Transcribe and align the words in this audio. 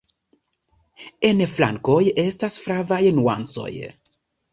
En 1.29 1.43
flankoj 1.55 1.97
estas 2.23 2.57
flavaj 2.65 2.99
nuancoj. 3.19 3.69